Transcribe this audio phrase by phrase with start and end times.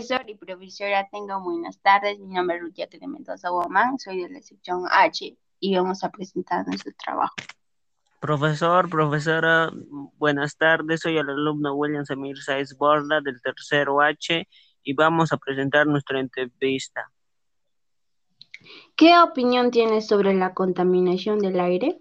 [0.00, 2.18] Profesor y profesora, tengan buenas tardes.
[2.18, 6.08] Mi nombre es Rutia de Mendoza Guamán, soy de la sección H y vamos a
[6.08, 7.34] presentar nuestro trabajo.
[8.18, 9.70] Profesor, profesora,
[10.16, 11.00] buenas tardes.
[11.00, 14.48] Soy el alumno William Samir Saez Borda del tercero H
[14.82, 17.12] y vamos a presentar nuestra entrevista.
[18.96, 22.00] ¿Qué opinión tienes sobre la contaminación del aire?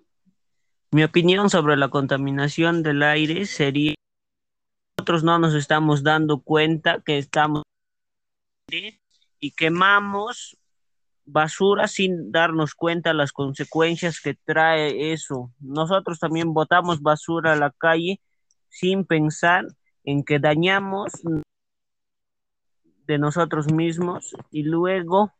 [0.92, 3.96] Mi opinión sobre la contaminación del aire sería
[4.98, 7.64] nosotros no nos estamos dando cuenta que estamos
[9.40, 10.58] y quemamos
[11.26, 15.52] basura sin darnos cuenta las consecuencias que trae eso.
[15.60, 18.20] Nosotros también botamos basura a la calle
[18.68, 19.66] sin pensar
[20.04, 21.12] en que dañamos
[23.06, 25.34] de nosotros mismos y luego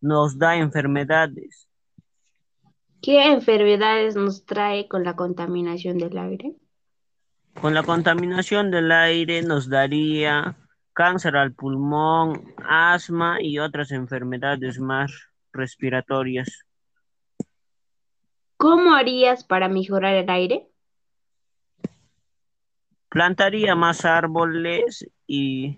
[0.00, 1.68] nos da enfermedades.
[3.02, 6.56] ¿Qué enfermedades nos trae con la contaminación del aire?
[7.60, 10.56] Con la contaminación del aire nos daría
[10.96, 15.12] cáncer al pulmón, asma y otras enfermedades más
[15.52, 16.64] respiratorias.
[18.56, 20.66] ¿Cómo harías para mejorar el aire?
[23.10, 25.76] Plantaría más árboles y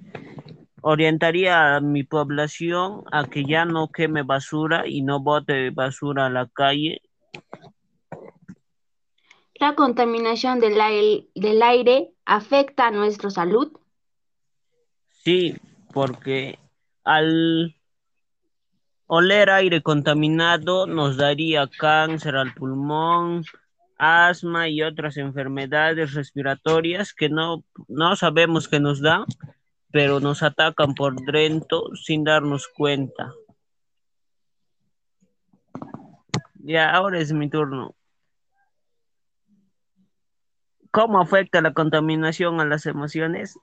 [0.83, 6.31] orientaría a mi población a que ya no queme basura y no bote basura a
[6.31, 7.03] la calle
[9.57, 10.81] ¿La contaminación del
[11.63, 13.73] aire, afecta a nuestra salud?
[15.29, 15.55] Sí,
[15.93, 16.59] porque
[17.05, 17.77] al
[19.07, 23.45] oler aire contaminado nos daría cáncer al pulmón,
[23.99, 29.27] asma y otras enfermedades respiratorias que no, no sabemos que nos da,
[29.93, 33.31] pero nos atacan por dentro sin darnos cuenta.
[36.55, 37.95] Ya, ahora es mi turno.
[40.91, 43.59] ¿Cómo afecta la contaminación a las emociones?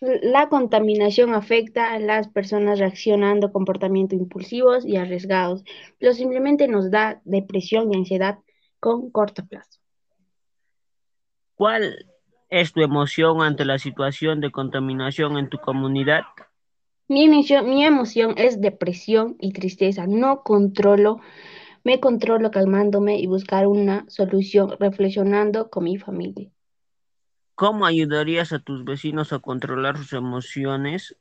[0.00, 5.64] La contaminación afecta a las personas reaccionando comportamientos impulsivos y arriesgados,
[5.98, 8.38] pero simplemente nos da depresión y ansiedad
[8.78, 9.80] con corto plazo.
[11.56, 12.06] ¿Cuál
[12.48, 16.22] es tu emoción ante la situación de contaminación en tu comunidad?
[17.08, 20.06] Mi emoción, mi emoción es depresión y tristeza.
[20.06, 21.20] No controlo
[21.84, 26.50] me controlo calmándome y buscar una solución reflexionando con mi familia.
[27.58, 31.16] ¿Cómo ayudarías a tus vecinos a controlar sus emociones?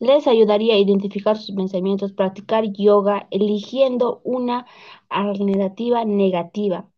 [0.00, 4.66] Les ayudaría a identificar sus pensamientos, practicar yoga, eligiendo una
[5.08, 6.90] alternativa negativa.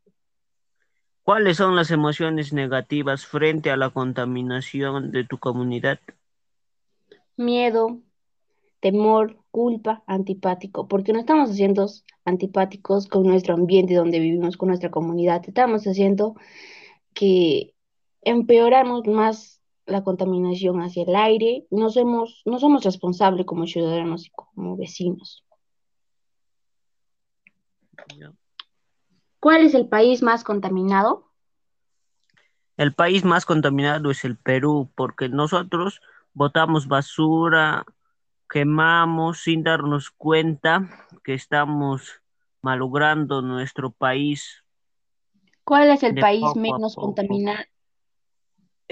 [1.25, 6.00] ¿Cuáles son las emociones negativas frente a la contaminación de tu comunidad?
[7.37, 8.00] Miedo,
[8.81, 11.87] temor, culpa, antipático, porque no estamos haciendo
[12.25, 15.42] antipáticos con nuestro ambiente donde vivimos, con nuestra comunidad.
[15.47, 16.34] Estamos haciendo
[17.12, 17.75] que
[18.22, 21.66] empeoramos más la contaminación hacia el aire.
[21.71, 25.44] No somos, no somos responsables como ciudadanos y como vecinos.
[29.41, 31.28] ¿Cuál es el país más contaminado?
[32.77, 36.00] El país más contaminado es el Perú, porque nosotros
[36.33, 37.84] botamos basura,
[38.49, 40.89] quemamos sin darnos cuenta
[41.22, 42.22] que estamos
[42.60, 44.65] malogrando nuestro país.
[45.65, 47.62] ¿Cuál es el país menos contaminado?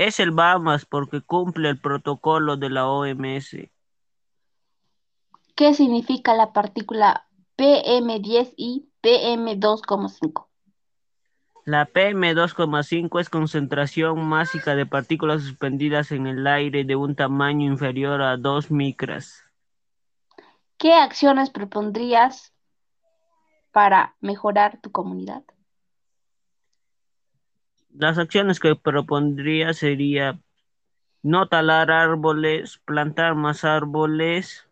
[0.00, 3.70] Es el Bahamas porque cumple el protocolo de la OMS.
[5.54, 7.26] ¿Qué significa la partícula
[7.58, 10.46] PM10 y PM2,5?
[11.66, 18.22] La PM2,5 es concentración másica de partículas suspendidas en el aire de un tamaño inferior
[18.22, 19.44] a 2 micras.
[20.78, 22.54] ¿Qué acciones propondrías
[23.70, 25.44] para mejorar tu comunidad?
[27.94, 30.38] Las acciones que propondría sería
[31.22, 34.68] no talar árboles, plantar más árboles.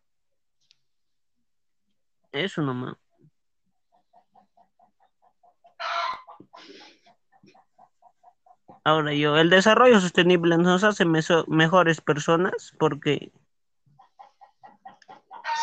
[2.32, 2.96] Eso nomás.
[8.84, 13.30] Ahora yo, el desarrollo sostenible nos hace mejores personas porque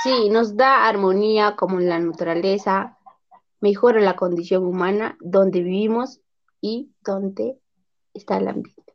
[0.04, 3.00] Sí, nos da armonía como en la naturaleza,
[3.60, 6.22] mejora la condición humana donde vivimos
[6.62, 7.60] y donde
[8.14, 8.94] está el ambiente.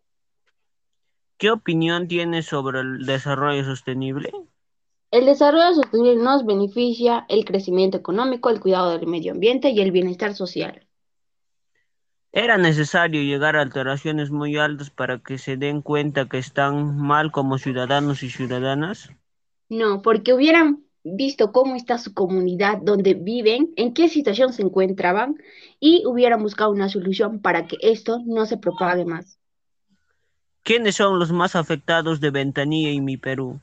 [1.39, 4.31] ¿Qué opinión tienes sobre el desarrollo sostenible?
[5.11, 9.91] El desarrollo sostenible nos beneficia el crecimiento económico, el cuidado del medio ambiente y el
[9.91, 10.87] bienestar social.
[12.33, 17.33] ¿Era necesario llegar a alteraciones muy altas para que se den cuenta que están mal
[17.33, 19.11] como ciudadanos y ciudadanas?
[19.69, 25.37] No, porque hubieran visto cómo está su comunidad, donde viven, en qué situación se encontraban
[25.79, 29.39] y hubieran buscado una solución para que esto no se propague más.
[30.63, 33.61] ¿Quiénes son los más afectados de Ventanilla y Mi Perú?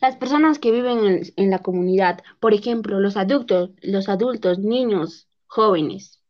[0.00, 5.28] Las personas que viven en, en la comunidad, por ejemplo, los adultos, los adultos, niños,
[5.46, 6.20] jóvenes,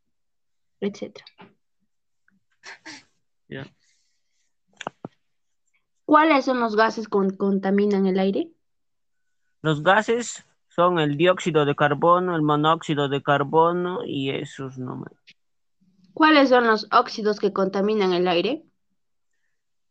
[0.81, 1.21] etc.
[6.05, 8.51] ¿Cuáles son los gases que contaminan el aire?
[9.67, 15.11] Los gases son el dióxido de carbono, el monóxido de carbono y esos nomás.
[16.15, 18.63] ¿Cuáles son los óxidos que contaminan el aire?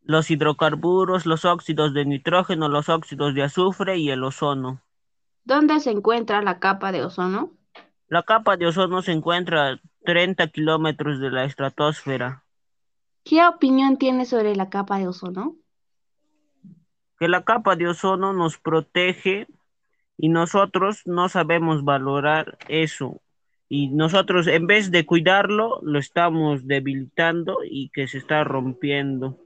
[0.01, 4.81] Los hidrocarburos, los óxidos de nitrógeno, los óxidos de azufre y el ozono.
[5.43, 7.51] ¿Dónde se encuentra la capa de ozono?
[8.07, 12.45] La capa de ozono se encuentra a 30 kilómetros de la estratosfera.
[13.25, 15.57] ¿Qué opinión tienes sobre la capa de ozono?
[17.19, 19.47] Que la capa de ozono nos protege
[20.17, 23.21] y nosotros no sabemos valorar eso.
[23.67, 29.39] Y nosotros en vez de cuidarlo, lo estamos debilitando y que se está rompiendo.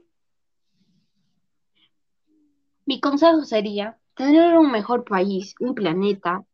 [2.86, 6.44] Mi consejo sería tener un mejor país, un planeta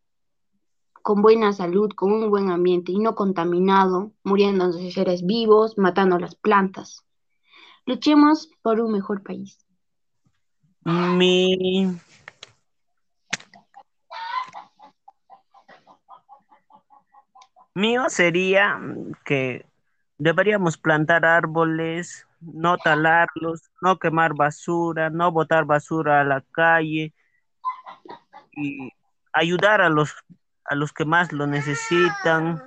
[1.02, 6.18] con buena salud, con un buen ambiente y no contaminado, muriendo de seres vivos, matando
[6.18, 7.04] las plantas.
[7.86, 9.64] Luchemos por un mejor país.
[10.84, 11.86] Mi
[17.76, 18.80] mío sería
[19.24, 19.66] que
[20.18, 27.12] deberíamos plantar árboles, no talarlos, no quemar basura, no botar basura a la calle
[28.52, 28.90] y
[29.32, 30.14] ayudar a los
[30.64, 32.62] a los que más lo necesitan.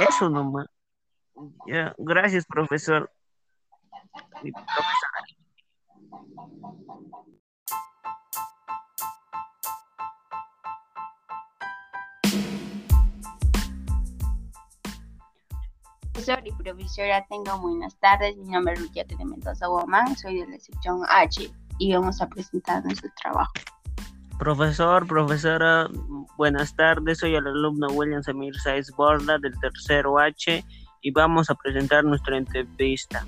[0.00, 0.66] Eso nomás.
[1.66, 3.10] Ya, gracias, profesor.
[4.42, 4.97] Mi profesora.
[16.28, 18.36] Profesor y profesora, tengan buenas tardes.
[18.36, 22.28] Mi nombre es Luciate de Mendoza Woman, soy de la sección H y vamos a
[22.28, 23.52] presentar nuestro trabajo.
[24.38, 25.88] Profesor, profesora,
[26.36, 27.20] buenas tardes.
[27.20, 30.62] Soy el alumno William Samir Saiz Borda del tercero H
[31.00, 33.26] y vamos a presentar nuestra entrevista.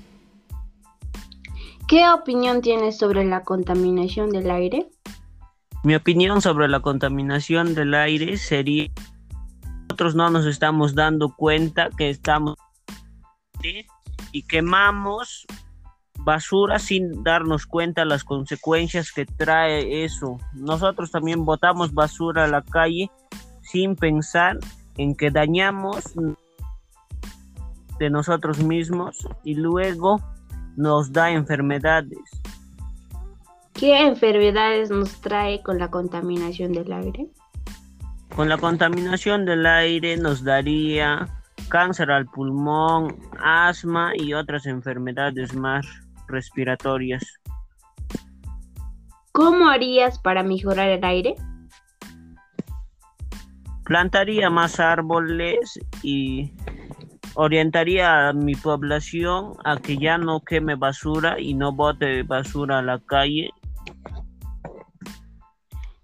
[1.87, 4.91] ¿Qué opinión tienes sobre la contaminación del aire?
[5.83, 8.91] Mi opinión sobre la contaminación del aire sería
[9.89, 12.57] nosotros no nos estamos dando cuenta que estamos
[14.31, 15.45] y quemamos
[16.23, 20.37] basura sin darnos cuenta las consecuencias que trae eso.
[20.53, 23.09] Nosotros también botamos basura a la calle
[23.61, 24.57] sin pensar
[24.97, 26.13] en que dañamos
[27.99, 30.21] de nosotros mismos y luego
[30.75, 32.19] nos da enfermedades.
[33.73, 37.27] ¿Qué enfermedades nos trae con la contaminación del aire?
[38.35, 41.40] Con la contaminación del aire nos daría
[41.71, 45.87] cáncer al pulmón, asma y otras enfermedades más
[46.27, 47.23] respiratorias.
[49.31, 51.35] ¿Cómo harías para mejorar el aire?
[53.85, 56.51] Plantaría más árboles y
[57.35, 62.81] orientaría a mi población a que ya no queme basura y no bote basura a
[62.81, 63.49] la calle.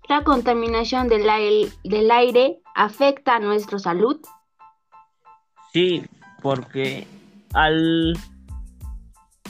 [0.07, 4.21] ¿La contaminación del aire, del aire afecta a nuestra salud?
[5.77, 6.03] Sí,
[6.41, 7.05] porque
[7.53, 8.17] al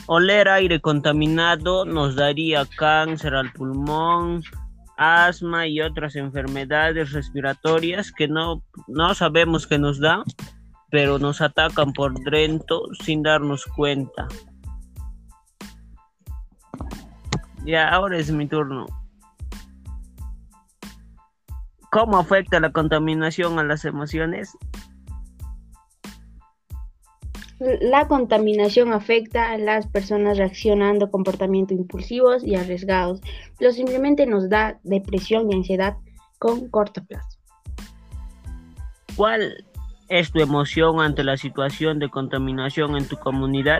[0.08, 4.44] oler aire contaminado nos daría cáncer al pulmón,
[4.98, 10.22] asma y otras enfermedades respiratorias que no, no sabemos que nos da,
[10.92, 14.28] pero nos atacan por dentro sin darnos cuenta.
[17.64, 18.86] Ya, ahora es mi turno.
[21.90, 24.58] ¿Cómo afecta la contaminación a las emociones?
[27.60, 33.22] La contaminación afecta a las personas reaccionando comportamientos impulsivos y arriesgados,
[33.58, 35.98] pero simplemente nos da depresión y ansiedad
[36.38, 37.40] con corto plazo.
[39.16, 39.66] ¿Cuál
[40.08, 43.80] es tu emoción ante la situación de contaminación en tu comunidad?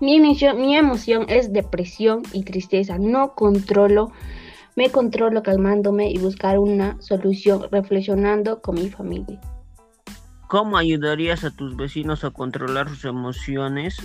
[0.00, 2.98] Mi emoción, mi emoción es depresión y tristeza.
[2.98, 4.10] No controlo,
[4.74, 9.40] me controlo calmándome y buscar una solución reflexionando con mi familia.
[10.50, 13.98] ¿Cómo ayudarías a tus vecinos a controlar sus emociones?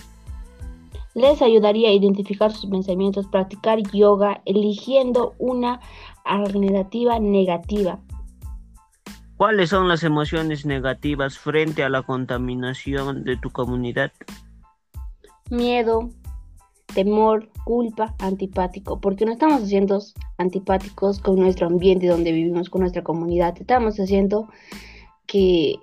[1.16, 5.80] Les ayudaría a identificar sus pensamientos, practicar yoga, eligiendo una
[6.24, 8.00] alternativa negativa.
[9.38, 14.12] ¿Cuáles son las emociones negativas frente a la contaminación de tu comunidad?
[15.50, 16.12] Miedo,
[16.94, 20.00] temor, culpa, antipático, porque no estamos haciendo
[20.38, 23.56] antipáticos con nuestro ambiente donde vivimos, con nuestra comunidad.
[23.60, 24.48] Estamos haciendo
[25.26, 25.80] que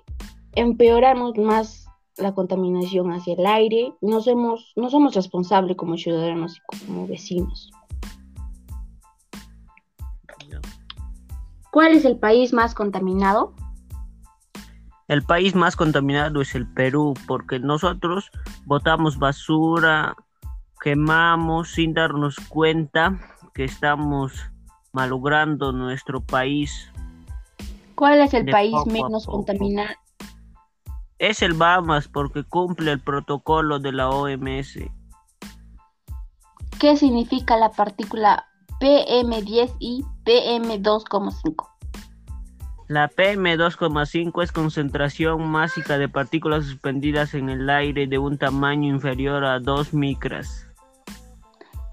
[0.55, 6.85] empeoramos más la contaminación hacia el aire, no somos, no somos responsables como ciudadanos y
[6.85, 7.71] como vecinos.
[11.71, 13.55] ¿Cuál es el país más contaminado?
[15.07, 18.29] El país más contaminado es el Perú, porque nosotros
[18.65, 20.15] botamos basura,
[20.81, 23.19] quemamos sin darnos cuenta
[23.53, 24.33] que estamos
[24.91, 26.91] malogrando nuestro país.
[27.95, 30.02] ¿Cuál es el país menos contaminado?
[31.19, 34.79] Es el Bahamas porque cumple el protocolo de la OMS.
[36.79, 38.45] ¿Qué significa la partícula
[38.79, 41.69] PM10 y PM2,5?
[42.89, 49.45] La PM2,5 es concentración másica de partículas suspendidas en el aire de un tamaño inferior
[49.45, 50.67] a 2 micras.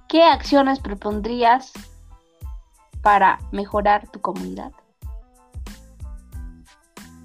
[0.08, 1.72] ¿Qué acciones propondrías
[3.02, 4.72] para mejorar tu comunidad?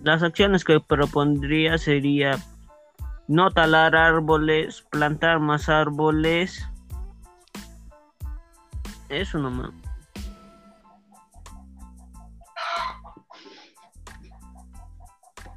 [0.06, 2.38] Las acciones que propondría sería
[3.28, 6.64] no talar árboles, plantar más árboles.
[9.10, 9.72] Eso nomás.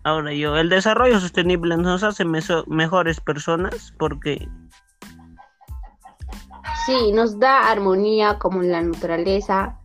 [0.03, 4.49] Ahora yo, el desarrollo sostenible nos hace mejores personas porque...
[6.87, 9.79] Sí, nos da armonía como la naturaleza,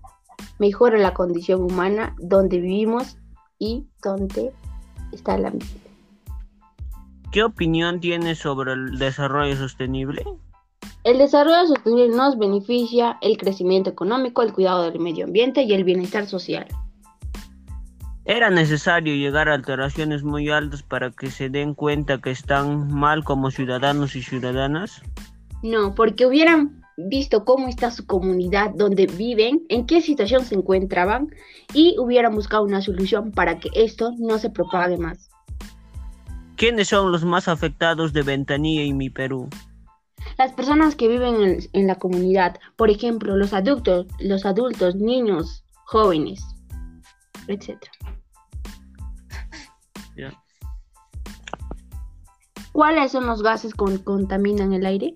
[0.58, 3.18] mejora la condición humana donde vivimos
[3.64, 4.52] y donde
[5.14, 5.90] está el ambiente.
[7.32, 10.24] ¿Qué opinión tienes sobre el desarrollo sostenible?
[11.04, 15.84] El desarrollo sostenible nos beneficia el crecimiento económico, el cuidado del medio ambiente y el
[15.84, 16.68] bienestar social.
[18.26, 23.24] Era necesario llegar a alteraciones muy altas para que se den cuenta que están mal
[23.24, 25.02] como ciudadanos y ciudadanas.
[25.62, 31.30] No, porque hubieran visto cómo está su comunidad, donde viven, en qué situación se encontraban
[31.74, 35.30] y hubieran buscado una solución para que esto no se propague más.
[36.56, 39.50] ¿Quiénes son los más afectados de Ventanilla y mi Perú?
[40.38, 45.64] Las personas que viven en, en la comunidad, por ejemplo, los adultos, los adultos, niños,
[45.86, 46.44] jóvenes,
[47.48, 47.78] etc.
[52.72, 55.14] ¿Cuáles son los gases que contaminan el aire?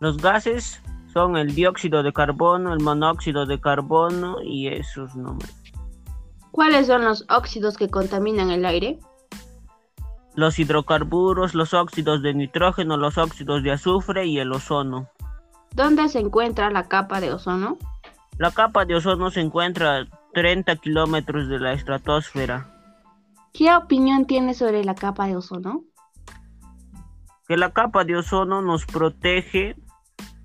[0.00, 0.82] Los gases
[1.12, 5.54] son el dióxido de carbono, el monóxido de carbono y esos nombres.
[6.50, 8.98] ¿Cuáles son los óxidos que contaminan el aire?
[10.34, 15.08] Los hidrocarburos, los óxidos de nitrógeno, los óxidos de azufre y el ozono.
[15.72, 17.78] ¿Dónde se encuentra la capa de ozono?
[18.38, 22.68] La capa de ozono se encuentra a 30 kilómetros de la estratosfera.
[23.52, 25.84] ¿Qué opinión tienes sobre la capa de ozono?
[27.46, 29.76] Que la capa de ozono nos protege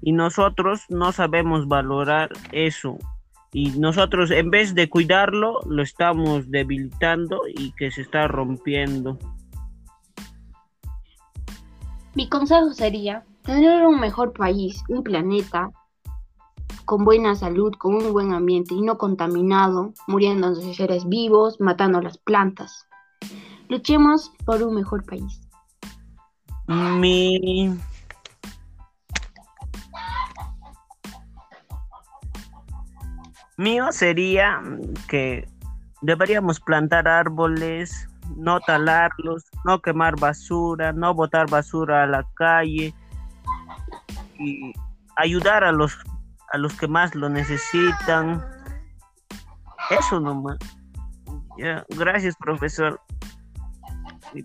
[0.01, 2.97] y nosotros no sabemos valorar eso.
[3.51, 9.17] Y nosotros en vez de cuidarlo, lo estamos debilitando y que se está rompiendo.
[12.15, 15.71] Mi consejo sería tener un mejor país, un planeta
[16.85, 22.01] con buena salud, con un buen ambiente y no contaminado, muriendo de seres vivos, matando
[22.01, 22.87] las plantas.
[23.67, 25.41] Luchemos por un mejor país.
[26.67, 27.69] Mi
[33.59, 34.61] mío sería
[35.07, 35.47] que
[36.01, 42.93] deberíamos plantar árboles, no talarlos, no quemar basura, no botar basura a la calle
[44.39, 44.73] y
[45.17, 45.97] ayudar a los
[46.51, 48.43] a los que más lo necesitan.
[49.91, 50.57] Eso nomás.
[51.89, 52.99] gracias, profesor.
[54.33, 54.43] 你。